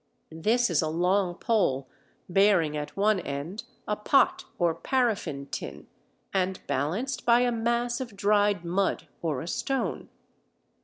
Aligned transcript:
This 0.31 0.71
is 0.71 0.81
a 0.81 0.87
long 0.89 1.35
pole 1.35 1.87
bearing 2.27 2.75
at 2.75 2.97
one 2.97 3.19
end 3.19 3.65
a 3.87 3.95
pot 3.95 4.45
or 4.57 4.73
paraffin 4.73 5.45
tin 5.51 5.85
and 6.33 6.59
balanced 6.65 7.23
by 7.23 7.41
a 7.41 7.51
mass 7.51 8.01
of 8.01 8.15
dried 8.17 8.65
mud 8.65 9.07
or 9.21 9.41
a 9.41 9.47
stone. 9.47 10.09